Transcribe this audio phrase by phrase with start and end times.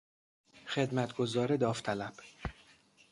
[0.67, 2.13] خدمتگزار داوطلب